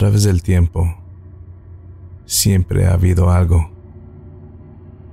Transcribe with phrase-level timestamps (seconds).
[0.00, 0.96] través del tiempo,
[2.24, 3.70] siempre ha habido algo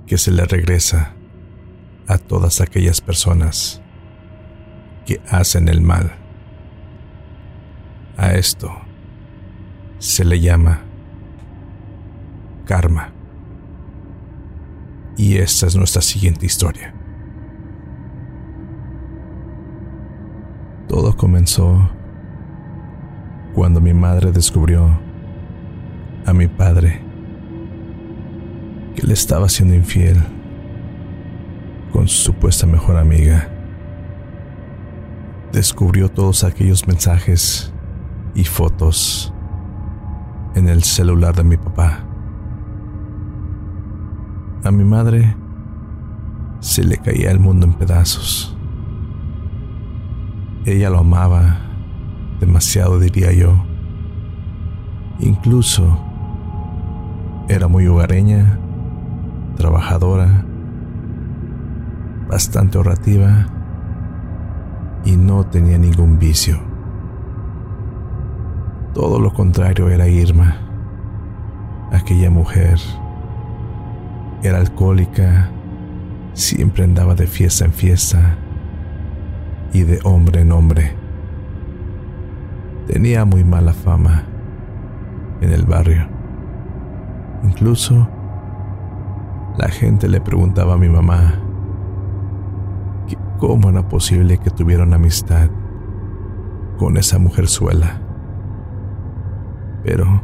[0.06, 1.14] que se le regresa
[2.06, 3.82] a todas aquellas personas
[5.04, 6.10] que hacen el mal.
[8.16, 8.72] A esto
[9.98, 10.80] se le llama
[12.64, 13.12] karma.
[15.18, 16.94] Y esta es nuestra siguiente historia.
[20.88, 21.90] Todo comenzó
[23.54, 24.98] cuando mi madre descubrió
[26.26, 27.00] a mi padre
[28.94, 30.16] que le estaba siendo infiel
[31.92, 33.48] con su supuesta mejor amiga.
[35.52, 37.72] Descubrió todos aquellos mensajes
[38.34, 39.32] y fotos
[40.54, 42.04] en el celular de mi papá.
[44.64, 45.36] A mi madre
[46.60, 48.56] se le caía el mundo en pedazos.
[50.66, 51.67] Ella lo amaba
[52.40, 53.64] demasiado, diría yo.
[55.20, 55.98] Incluso
[57.48, 58.58] era muy hogareña,
[59.56, 60.44] trabajadora,
[62.28, 63.46] bastante ahorrativa
[65.04, 66.60] y no tenía ningún vicio.
[68.94, 70.56] Todo lo contrario era Irma,
[71.92, 72.78] aquella mujer.
[74.42, 75.50] Era alcohólica,
[76.34, 78.36] siempre andaba de fiesta en fiesta
[79.72, 80.97] y de hombre en hombre.
[82.88, 84.24] Tenía muy mala fama
[85.42, 86.08] en el barrio.
[87.44, 88.08] Incluso
[89.58, 91.34] la gente le preguntaba a mi mamá
[93.06, 95.50] que cómo era posible que tuviera amistad
[96.78, 98.00] con esa mujerzuela.
[99.84, 100.22] Pero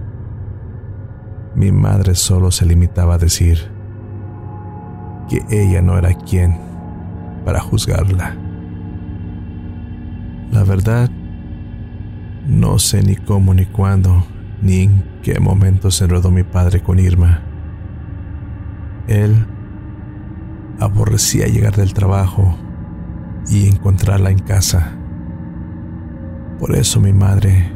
[1.55, 3.59] mi madre solo se limitaba a decir
[5.29, 6.59] que ella no era quien
[7.45, 8.37] para juzgarla.
[10.51, 11.11] La verdad,
[12.47, 14.25] no sé ni cómo ni cuándo,
[14.61, 17.43] ni en qué momento se enredó mi padre con Irma.
[19.07, 19.47] Él
[20.79, 22.57] aborrecía llegar del trabajo
[23.49, 24.93] y encontrarla en casa.
[26.59, 27.73] Por eso mi madre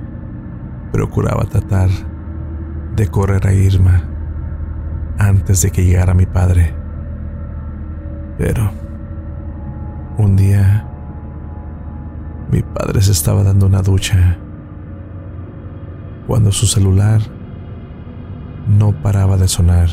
[0.93, 1.88] procuraba tratar
[2.94, 4.03] de correr a Irma
[5.19, 6.75] antes de que llegara mi padre.
[8.37, 8.70] Pero
[10.16, 10.87] un día
[12.50, 14.38] mi padre se estaba dando una ducha
[16.28, 17.22] cuando su celular
[18.69, 19.89] no paraba de sonar.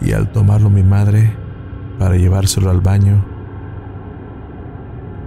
[0.00, 1.36] Y al tomarlo mi madre
[1.98, 3.22] para llevárselo al baño,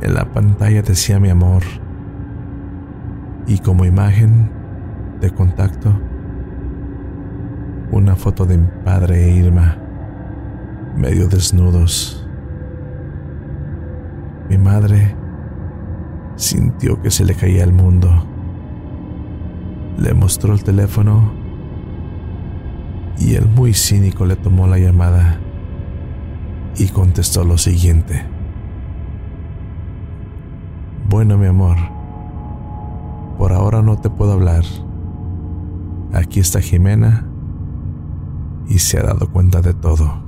[0.01, 1.63] en la pantalla decía mi amor
[3.45, 4.51] y como imagen
[5.21, 5.97] de contacto
[7.91, 9.77] una foto de mi padre e Irma
[10.95, 12.27] medio desnudos.
[14.49, 15.15] Mi madre
[16.35, 18.36] sintió que se le caía el mundo.
[19.97, 21.33] Le mostró el teléfono
[23.19, 25.39] y el muy cínico le tomó la llamada
[26.77, 28.23] y contestó lo siguiente.
[31.09, 31.77] Bueno, mi amor,
[33.39, 34.63] por ahora no te puedo hablar.
[36.13, 37.27] Aquí está Jimena
[38.67, 40.23] y se ha dado cuenta de todo.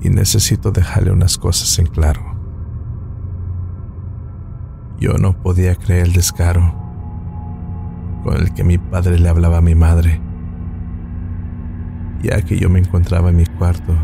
[0.00, 2.22] Y necesito dejarle unas cosas en claro.
[4.98, 6.85] Yo no podía creer el descaro
[8.26, 10.20] con el que mi padre le hablaba a mi madre,
[12.20, 13.94] ya que yo me encontraba en mi cuarto,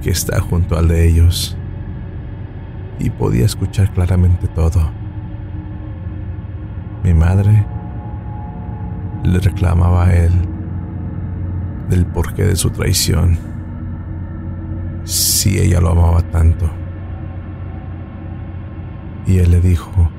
[0.00, 1.58] que está junto al de ellos,
[2.98, 4.80] y podía escuchar claramente todo.
[7.04, 7.66] Mi madre
[9.24, 10.32] le reclamaba a él
[11.90, 13.36] del porqué de su traición,
[15.04, 16.70] si ella lo amaba tanto.
[19.26, 20.10] Y él le dijo,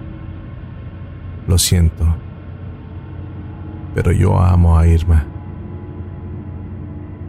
[1.48, 2.06] lo siento,
[3.94, 5.26] pero yo amo a Irma.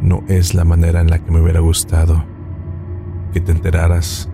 [0.00, 2.24] No es la manera en la que me hubiera gustado
[3.32, 4.28] que te enteraras,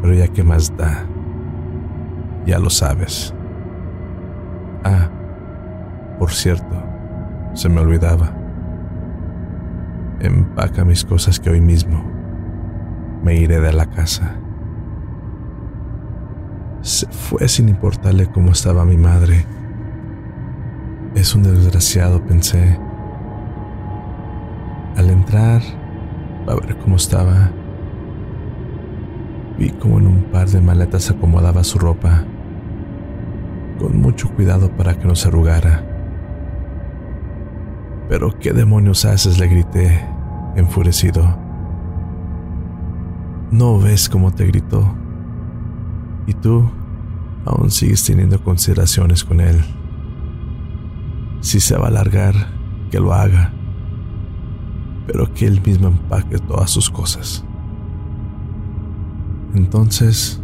[0.00, 1.04] pero ya que más da,
[2.46, 3.34] ya lo sabes.
[4.84, 5.08] Ah,
[6.18, 6.82] por cierto,
[7.52, 8.32] se me olvidaba.
[10.20, 12.02] Empaca mis cosas que hoy mismo
[13.22, 14.36] me iré de la casa.
[16.80, 19.46] Se fue sin importarle cómo estaba mi madre.
[21.14, 22.78] Es un desgraciado, pensé.
[24.96, 25.62] Al entrar,
[26.46, 27.50] a ver cómo estaba,
[29.58, 32.24] vi como en un par de maletas acomodaba su ropa,
[33.78, 35.84] con mucho cuidado para que no se arrugara.
[38.08, 39.38] ¿Pero qué demonios haces?
[39.38, 40.04] le grité,
[40.56, 41.38] enfurecido.
[43.50, 44.94] ¿No ves cómo te gritó?
[46.26, 46.68] ¿Y tú
[47.46, 49.62] Aún sigues teniendo consideraciones con él.
[51.44, 52.34] Si se va a alargar,
[52.90, 53.52] que lo haga,
[55.06, 57.44] pero que él mismo empaque todas sus cosas.
[59.54, 60.42] Entonces,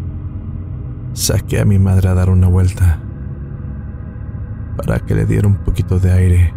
[1.15, 3.01] saqué a mi madre a dar una vuelta
[4.77, 6.55] para que le diera un poquito de aire,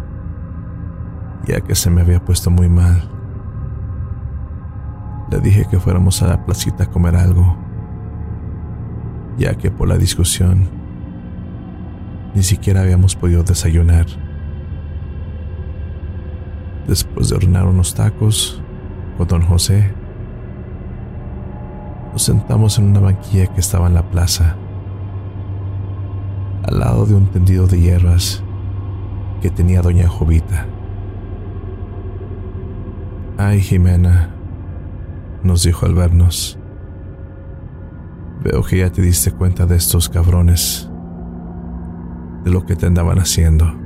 [1.46, 3.10] ya que se me había puesto muy mal.
[5.30, 7.56] Le dije que fuéramos a la placita a comer algo,
[9.38, 10.68] ya que por la discusión
[12.34, 14.23] ni siquiera habíamos podido desayunar.
[16.86, 18.62] Después de ordenar unos tacos
[19.16, 19.94] con don José,
[22.12, 24.56] nos sentamos en una banquilla que estaba en la plaza
[26.68, 28.42] al lado de un tendido de hierbas
[29.40, 30.66] que tenía doña Jovita.
[33.36, 34.30] Ay, Jimena,
[35.42, 36.58] nos dijo al vernos.
[38.42, 40.88] Veo que ya te diste cuenta de estos cabrones,
[42.44, 43.83] de lo que te andaban haciendo.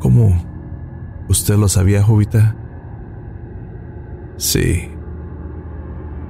[0.00, 0.32] ¿Cómo?
[1.28, 2.54] ¿Usted lo sabía, Jovita?
[4.36, 4.90] Sí.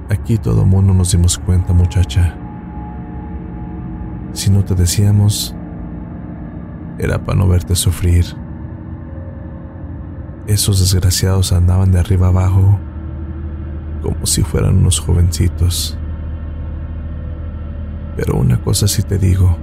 [0.09, 2.35] Aquí todo mundo nos dimos cuenta, muchacha.
[4.33, 5.55] Si no te decíamos,
[6.97, 8.25] era para no verte sufrir.
[10.47, 12.79] Esos desgraciados andaban de arriba abajo
[14.01, 15.97] como si fueran unos jovencitos.
[18.15, 19.55] Pero una cosa sí te digo,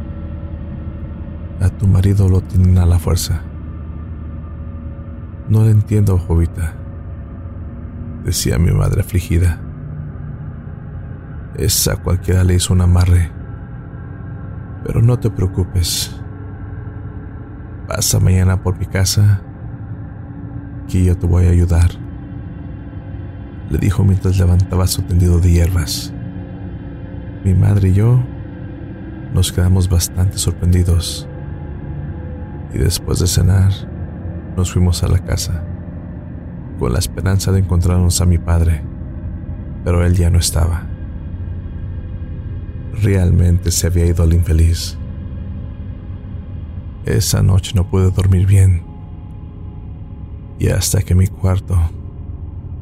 [1.61, 3.43] a tu marido lo tienen a la fuerza.
[5.49, 6.75] No le entiendo, Jovita,
[8.25, 9.61] decía mi madre afligida.
[11.57, 13.37] Esa cualquiera le hizo un amarre
[14.87, 16.15] pero no te preocupes.
[17.89, 19.43] Pasa mañana por mi casa,
[20.89, 21.91] que yo te voy a ayudar.
[23.69, 26.15] Le dijo mientras levantaba su tendido de hierbas.
[27.45, 28.23] Mi madre y yo
[29.35, 31.29] nos quedamos bastante sorprendidos.
[32.73, 33.73] Y después de cenar,
[34.57, 35.63] nos fuimos a la casa,
[36.79, 38.83] con la esperanza de encontrarnos a mi padre,
[39.85, 40.87] pero él ya no estaba.
[43.03, 44.97] Realmente se había ido al infeliz.
[47.05, 48.83] Esa noche no pude dormir bien.
[50.59, 51.79] Y hasta que en mi cuarto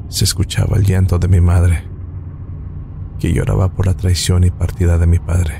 [0.08, 1.82] se escuchaba el llanto de mi madre,
[3.18, 5.54] que lloraba por la traición y partida de mi padre.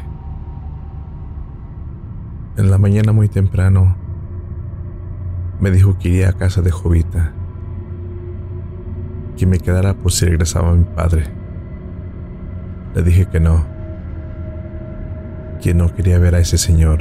[2.56, 3.96] En la mañana muy temprano,
[5.64, 7.32] me dijo que iría a casa de Jovita,
[9.34, 11.25] que me quedara por si regresaba mi padre.
[12.94, 13.64] Le dije que no,
[15.62, 17.00] que no quería ver a ese señor.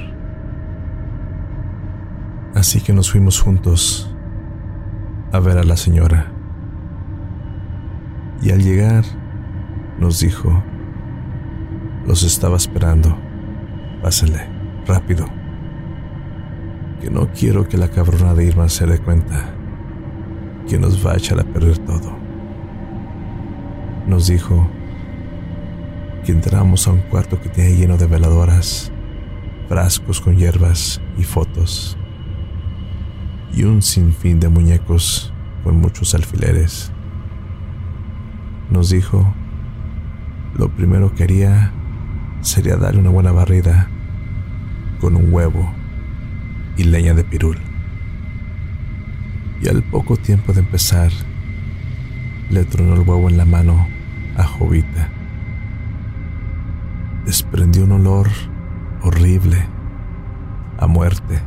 [2.56, 4.16] Así que nos fuimos juntos
[5.34, 6.32] a ver a la señora.
[8.42, 9.04] Y al llegar,
[10.00, 10.64] nos dijo,
[12.08, 13.18] los estaba esperando,
[14.02, 14.48] pásenle,
[14.88, 15.26] rápido,
[17.04, 19.54] que no quiero que la cabrona de Irma se dé cuenta
[20.70, 22.16] que nos va a echar a perder todo.
[24.08, 24.66] Nos dijo,
[26.24, 28.90] que entramos a un cuarto que tenía lleno de veladoras,
[29.68, 31.98] frascos con hierbas y fotos,
[33.54, 35.34] y un sinfín de muñecos
[35.66, 36.90] con muchos alfileres.
[38.70, 39.34] Nos dijo,
[40.56, 41.74] lo primero que haría
[42.40, 43.90] sería darle una buena barrida
[45.02, 45.83] con un huevo
[46.78, 47.58] y leña de pirul.
[49.62, 51.12] Y al poco tiempo de empezar,
[52.50, 53.88] le tronó el huevo en la mano
[54.36, 55.10] a Jovita
[57.26, 58.28] desprendió un olor
[59.02, 59.66] horrible
[60.78, 61.42] a muerte.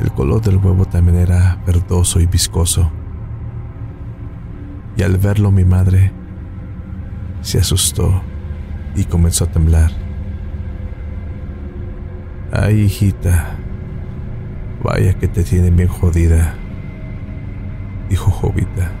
[0.00, 2.90] El color del huevo también era verdoso y viscoso.
[4.96, 6.12] Y al verlo mi madre
[7.40, 8.22] se asustó
[8.94, 10.03] y comenzó a temblar.
[12.56, 13.56] Ay, hijita,
[14.80, 16.54] vaya que te tienen bien jodida,
[18.08, 18.92] dijo Jovita.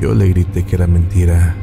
[0.00, 1.56] Yo le grité que era mentira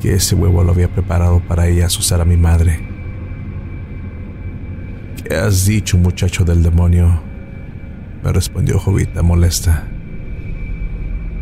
[0.00, 2.78] que ese huevo lo había preparado para ella asustar a mi madre.
[5.24, 7.20] ¿Qué has dicho, muchacho del demonio?
[8.22, 9.82] Me respondió Jovita molesta.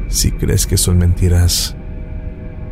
[0.09, 1.77] Si crees que son mentiras,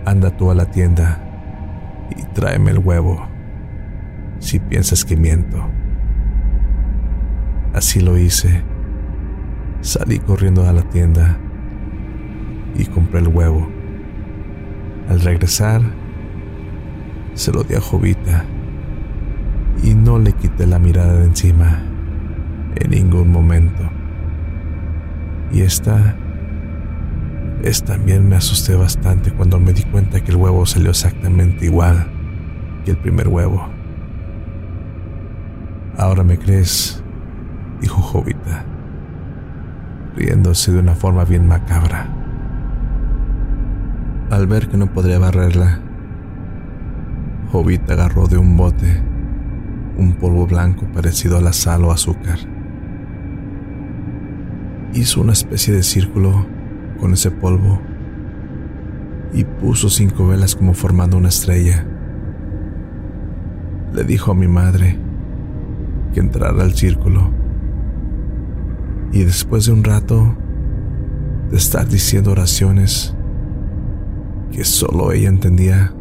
[0.07, 3.32] anda tú a la tienda y tráeme el huevo.
[4.43, 5.57] Si piensas que miento.
[7.73, 8.65] Así lo hice.
[9.83, 11.39] Salí corriendo a la tienda
[12.75, 13.69] y compré el huevo.
[15.09, 15.81] Al regresar,
[17.35, 18.45] se lo di a Jovita
[19.85, 21.81] y no le quité la mirada de encima
[22.75, 23.89] en ningún momento.
[25.53, 26.17] Y esta
[27.63, 32.11] Es también me asusté bastante cuando me di cuenta que el huevo salió exactamente igual
[32.85, 33.72] que el primer huevo.
[35.99, 37.03] Ahora me crees,
[37.81, 38.65] dijo Jovita,
[40.17, 42.09] riéndose de una forma bien macabra.
[44.31, 45.81] Al ver que no podría barrerla,
[47.51, 49.03] Jovita agarró de un bote
[49.99, 52.39] un polvo blanco parecido a la sal o azúcar.
[54.95, 56.47] Hizo una especie de círculo
[56.99, 57.81] con ese polvo
[59.35, 61.85] y puso cinco velas como formando una estrella.
[63.93, 65.12] Le dijo a mi madre
[66.13, 67.31] que entrara al círculo
[69.13, 70.35] y después de un rato
[71.51, 73.15] de estar diciendo oraciones
[74.51, 75.93] que solo ella entendía,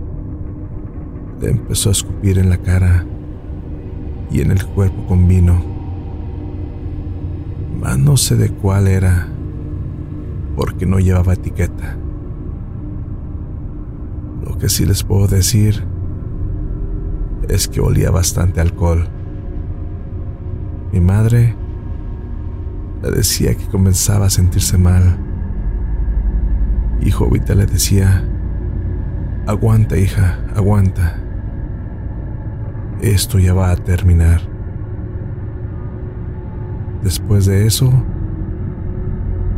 [1.41, 3.05] le empezó a escupir en la cara
[4.31, 5.61] y en el cuerpo con vino.
[7.81, 9.27] Mas no sé de cuál era
[10.55, 11.97] porque no llevaba etiqueta.
[14.45, 15.83] Lo que sí les puedo decir
[17.49, 19.09] es que olía bastante alcohol.
[20.91, 21.55] Mi madre
[23.01, 25.17] le decía que comenzaba a sentirse mal.
[26.99, 28.23] Y Jovita le decía,
[29.47, 31.17] aguanta hija, aguanta.
[33.01, 34.41] Esto ya va a terminar.
[37.01, 37.91] Después de eso,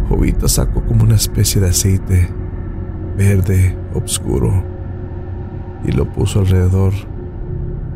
[0.08, 2.30] Jovita sacó como una especie de aceite
[3.18, 4.64] verde oscuro
[5.84, 6.94] y lo puso alrededor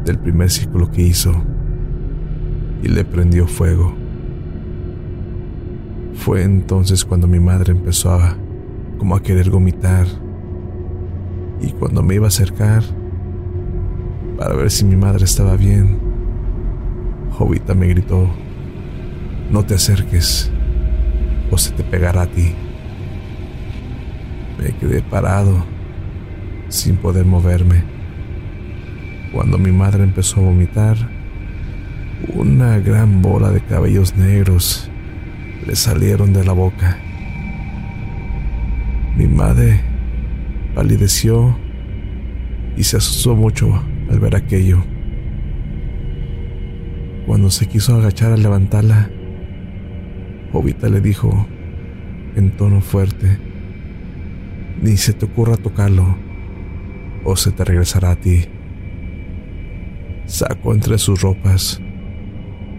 [0.03, 1.31] del primer círculo que hizo
[2.83, 3.95] y le prendió fuego.
[6.13, 8.35] Fue entonces cuando mi madre empezó a
[8.97, 10.07] como a querer vomitar
[11.61, 12.83] y cuando me iba a acercar
[14.37, 15.99] para ver si mi madre estaba bien,
[17.31, 18.27] Jovita me gritó,
[19.51, 20.51] no te acerques
[21.51, 22.53] o se te pegará a ti.
[24.59, 25.63] Me quedé parado,
[26.69, 27.83] sin poder moverme.
[29.31, 31.16] Cuando mi madre empezó a vomitar,
[32.33, 34.89] una gran bola de cabellos negros
[35.65, 36.97] le salieron de la boca.
[39.15, 39.81] Mi madre
[40.73, 41.57] palideció
[42.75, 44.83] y se asustó mucho al ver aquello.
[47.25, 49.09] Cuando se quiso agachar a levantarla,
[50.51, 51.45] Jovita le dijo
[52.35, 53.37] en tono fuerte,
[54.81, 56.17] ni se te ocurra tocarlo
[57.23, 58.45] o se te regresará a ti.
[60.25, 61.81] Sacó entre sus ropas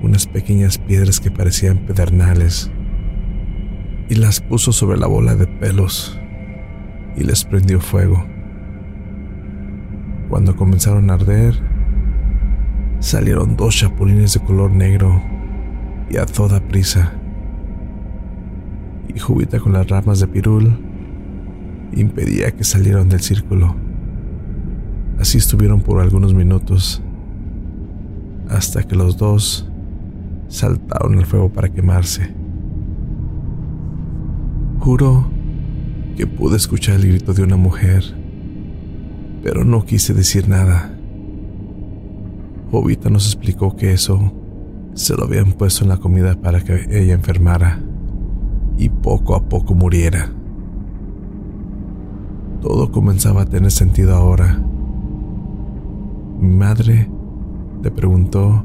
[0.03, 2.71] unas pequeñas piedras que parecían pedernales
[4.09, 6.19] y las puso sobre la bola de pelos
[7.17, 8.25] y les prendió fuego.
[10.29, 11.55] Cuando comenzaron a arder,
[13.01, 15.23] salieron dos chapulines de color negro
[16.11, 17.13] y a toda prisa
[19.15, 20.79] y Jubita con las ramas de pirul
[21.93, 23.75] impedía que salieran del círculo.
[25.19, 27.03] Así estuvieron por algunos minutos,
[28.49, 29.68] hasta que los dos
[30.49, 32.35] saltaron al fuego para quemarse.
[34.81, 35.31] Juro
[36.17, 38.03] que pude escuchar el grito de una mujer,
[39.43, 40.95] pero no quise decir nada.
[42.71, 44.33] Jovita nos explicó que eso
[44.95, 47.81] se lo habían puesto en la comida para que ella enfermara
[48.77, 50.33] y poco a poco muriera.
[52.61, 54.61] Todo comenzaba a tener sentido ahora.
[56.41, 57.09] Mi madre
[57.83, 58.65] le preguntó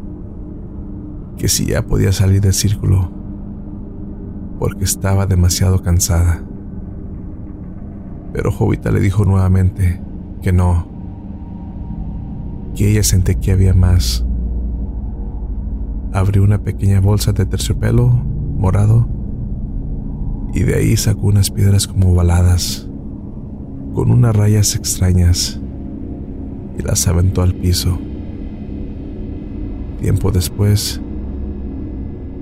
[1.37, 3.11] que si ya podía salir del círculo,
[4.59, 6.43] porque estaba demasiado cansada.
[8.31, 10.01] Pero Jovita le dijo nuevamente
[10.41, 10.87] que no,
[12.75, 14.25] que ella sentía que había más.
[16.11, 19.07] Abrió una pequeña bolsa de terciopelo morado
[20.53, 22.87] y de ahí sacó unas piedras como ovaladas,
[23.93, 25.59] con unas rayas extrañas,
[26.77, 27.97] y las aventó al piso.
[29.99, 31.01] Tiempo después,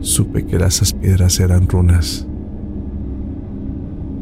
[0.02, 2.28] supe que esas piedras eran runas.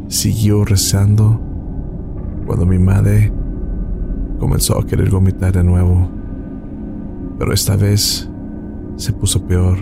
[0.09, 1.39] Siguió rezando
[2.45, 3.31] cuando mi madre
[4.39, 6.09] comenzó a querer vomitar de nuevo,
[7.37, 8.29] pero esta vez
[8.97, 9.77] se puso peor,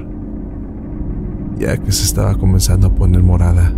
[1.57, 3.73] ya que se estaba comenzando a poner morada.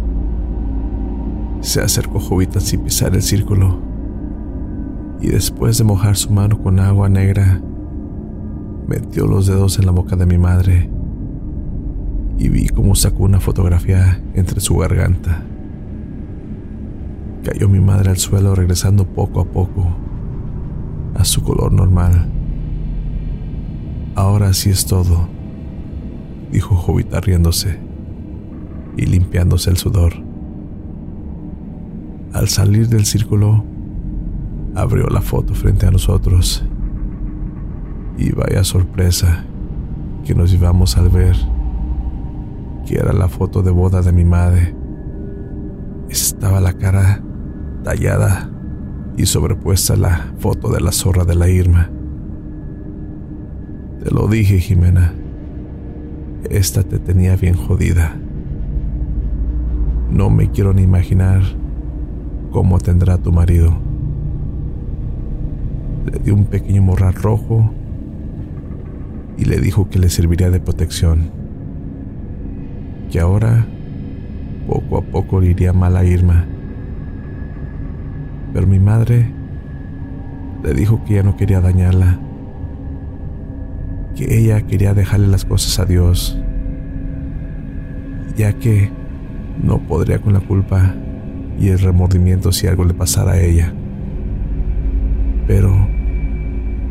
[1.62, 3.80] Se acercó Jovita sin pisar el círculo
[5.22, 7.62] y después de mojar su mano con agua negra,
[8.88, 10.90] metió los dedos en la boca de mi madre
[12.40, 15.44] y vi cómo sacó una fotografía entre su garganta.
[17.44, 19.96] Cayó mi madre al suelo regresando poco a poco
[21.16, 22.30] a su color normal.
[24.16, 25.28] Ahora sí es todo,
[26.52, 27.78] dijo Jovita riéndose
[28.96, 30.14] y limpiándose el sudor.
[32.34, 33.66] Al salir del círculo,
[34.76, 36.64] abrió la foto frente a nosotros.
[38.18, 39.46] Y vaya sorpresa
[40.26, 41.36] que nos llevamos al ver
[42.86, 44.76] que era la foto de boda de mi madre.
[46.10, 47.22] Estaba la cara
[47.84, 48.50] tallada
[49.18, 51.90] y sobrepuesta la foto de la zorra de la Irma.
[54.04, 55.14] Te lo dije, Jimena.
[56.50, 58.16] Esta te tenía bien jodida.
[60.10, 61.42] No me quiero ni imaginar
[62.52, 63.78] cómo tendrá tu marido.
[66.12, 67.72] Le dio un pequeño morral rojo
[69.38, 71.39] y le dijo que le serviría de protección.
[73.12, 73.66] Que ahora,
[74.68, 76.46] poco a poco, le iría mal a Irma.
[78.54, 79.32] Pero mi madre
[80.64, 82.20] le dijo que ya no quería dañarla,
[84.16, 86.40] que ella quería dejarle las cosas a Dios,
[88.36, 88.92] ya que
[89.64, 90.94] no podría con la culpa
[91.60, 93.74] y el remordimiento si algo le pasara a ella.
[95.48, 95.74] Pero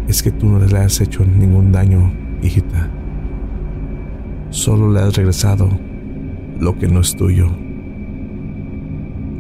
[0.09, 2.89] es que tú no le has hecho ningún daño, hijita.
[4.51, 5.88] Solo le has regresado
[6.61, 7.49] lo que no es tuyo.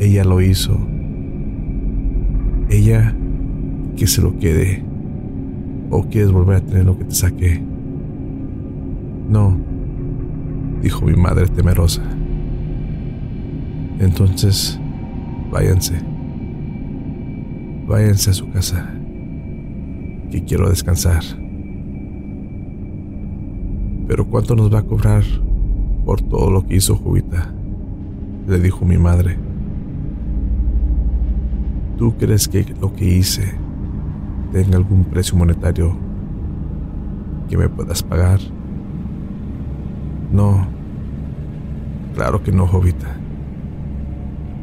[0.01, 0.79] Ella lo hizo.
[2.71, 3.15] Ella
[3.97, 4.85] que se lo quede.
[5.91, 7.63] ¿O quieres volver a tener lo que te saqué?
[9.29, 9.59] No,
[10.83, 12.03] dijo mi madre temerosa.
[13.99, 14.79] Entonces,
[15.51, 15.95] váyanse.
[17.87, 18.91] Váyanse a su casa,
[20.31, 21.23] que quiero descansar.
[24.07, 25.25] Pero ¿cuánto nos va a cobrar
[26.09, 27.53] por todo lo que hizo Jubita?
[28.47, 29.37] Le dijo mi madre.
[31.99, 33.53] ¿Tú crees que lo que hice
[34.51, 35.95] tenga algún precio monetario
[37.51, 38.41] que me puedas pagar?
[40.33, 40.67] No,
[42.15, 43.15] claro que no, Jovita.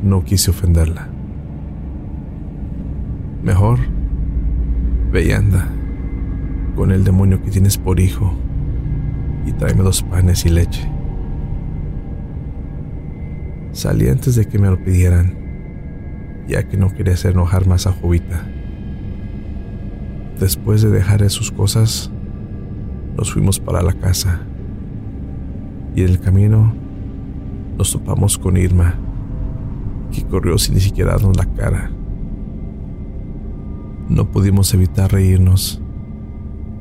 [0.01, 1.09] No quise ofenderla.
[3.43, 3.77] Mejor,
[5.11, 5.67] ve y anda
[6.75, 8.33] con el demonio que tienes por hijo
[9.45, 10.94] y tráeme dos panes y leche.
[13.75, 15.35] Salí antes de que me lo pidieran,
[16.47, 18.47] ya que no quería hacer enojar más a Jovita.
[20.39, 22.09] Después de dejar sus cosas,
[23.17, 24.39] nos fuimos para la casa
[25.93, 26.73] y en el camino
[27.77, 28.95] nos topamos con Irma,
[30.09, 31.91] que corrió sin ni siquiera darnos la cara.
[34.07, 35.81] No pudimos evitar reírnos,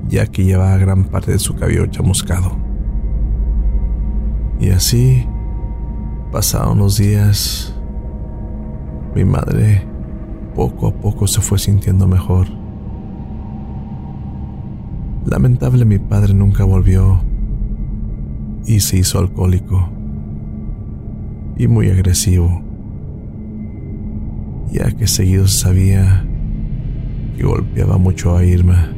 [0.09, 2.57] ya que llevaba gran parte de su cabello chamuscado.
[4.61, 5.27] Y así
[6.35, 7.73] pasaron los días.
[9.15, 9.87] Mi madre
[10.57, 12.49] poco a poco se fue sintiendo mejor.
[15.27, 17.21] Lamentable mi padre nunca volvió
[18.67, 19.89] y se hizo alcohólico
[21.57, 22.63] y muy agresivo,
[24.73, 26.27] ya que seguido sabía
[27.37, 28.89] que golpeaba mucho a Irma.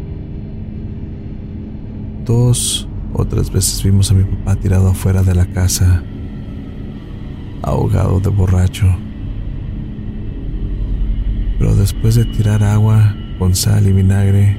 [2.24, 6.02] Dos o tres veces vimos a mi papá tirado afuera de la casa,
[7.66, 8.86] ahogado de borracho.
[11.58, 14.56] Pero después de tirar agua con sal y vinagre,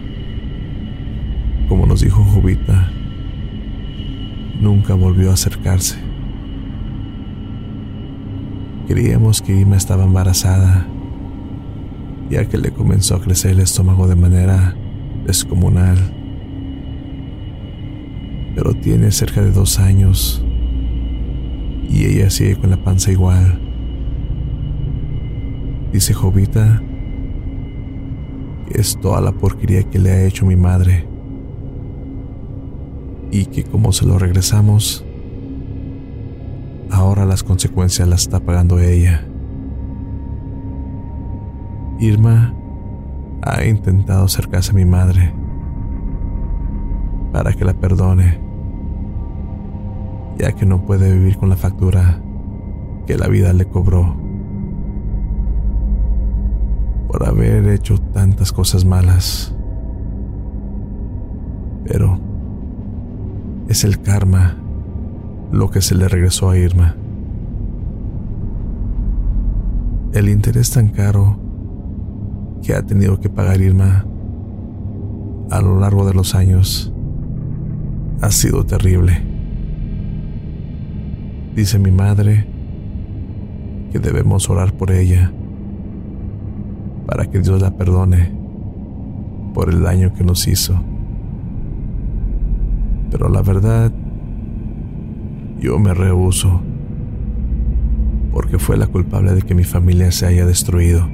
[1.70, 2.92] como nos dijo Jubita,
[4.60, 5.98] nunca volvió a acercarse.
[8.88, 10.86] Creíamos que Ima estaba embarazada,
[12.30, 14.76] ya que le comenzó a crecer el estómago de manera
[15.26, 15.98] descomunal.
[18.54, 20.44] Pero tiene cerca de dos años
[21.98, 23.60] y ella sigue con la panza igual.
[25.92, 26.84] Dice Jovita
[28.68, 31.08] que es toda la porquería que le ha hecho mi madre
[33.32, 35.04] y que como se lo regresamos,
[36.92, 39.26] ahora las consecuencias las está pagando ella.
[42.00, 42.54] Irma
[43.42, 45.34] ha intentado acercarse a mi madre
[47.34, 48.40] para que la perdone,
[50.38, 52.22] ya que no puede vivir con la factura
[53.06, 54.16] que la vida le cobró
[57.08, 59.56] por haber hecho tantas cosas malas.
[61.86, 62.20] Pero
[63.70, 64.58] es el karma
[65.52, 66.96] lo que se le regresó a Irma.
[70.14, 71.38] El interés tan caro
[72.62, 74.06] que ha tenido que pagar Irma
[75.50, 76.94] a lo largo de los años
[78.22, 79.37] ha sido terrible.
[81.58, 82.46] Dice mi madre
[83.92, 85.32] que debemos orar por ella
[87.08, 88.32] para que Dios la perdone
[89.56, 90.80] por el daño que nos hizo.
[93.10, 93.92] Pero la verdad,
[95.60, 96.62] yo me rehuso,
[98.32, 101.10] porque fue la culpable de que mi familia se haya destruido.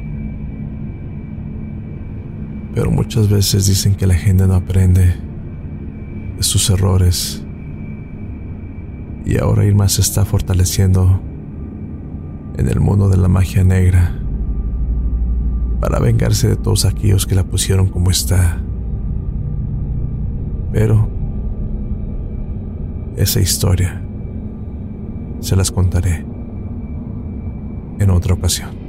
[2.75, 5.15] Pero muchas veces dicen que la gente no aprende
[6.35, 7.42] de sus errores
[9.25, 11.19] y ahora Irma se está fortaleciendo
[12.57, 14.15] en el mundo de la magia negra
[15.79, 18.61] para vengarse de todos aquellos que la pusieron como está.
[20.71, 21.07] Pero
[23.17, 24.01] esa historia
[25.39, 26.25] se las contaré
[27.99, 28.82] en otra ocasión.